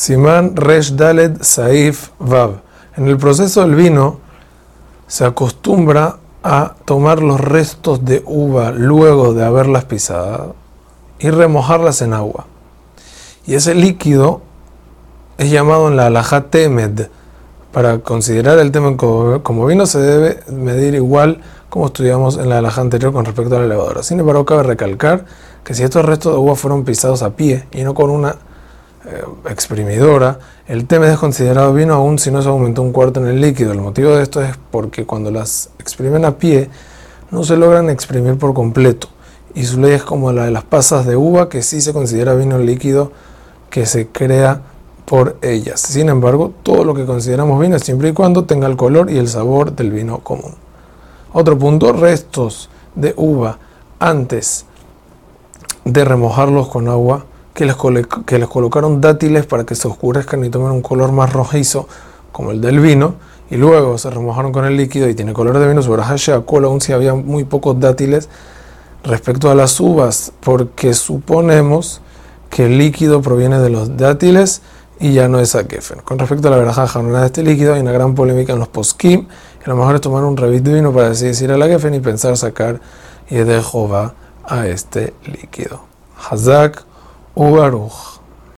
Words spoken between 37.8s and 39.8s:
exprimir por completo y su